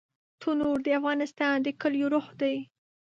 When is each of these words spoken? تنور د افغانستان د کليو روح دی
تنور 0.41 0.77
د 0.85 0.87
افغانستان 0.99 1.55
د 1.65 1.67
کليو 1.81 2.07
روح 2.13 2.27
دی 2.41 2.55